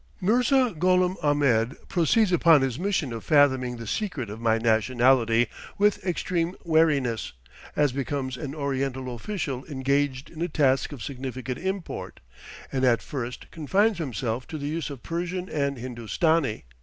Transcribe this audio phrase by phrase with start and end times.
[0.19, 5.45] Mirza Gholam Ahmed proceeds upon his mission of fathoming the secret of my nationality
[5.77, 7.33] with extreme wariness,
[7.75, 12.19] as becomes an Oriental official engaged in a task of significant import,
[12.71, 16.63] and at first confines himself to the use of Persian and Hindostani.